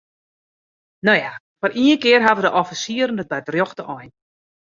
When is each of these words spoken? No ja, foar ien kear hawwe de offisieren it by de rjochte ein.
No 1.09 1.13
ja, 1.23 1.29
foar 1.59 1.73
ien 1.83 2.01
kear 2.03 2.25
hawwe 2.27 2.41
de 2.45 2.51
offisieren 2.61 3.21
it 3.23 3.31
by 3.31 3.39
de 3.43 3.51
rjochte 3.53 3.83
ein. 3.97 4.11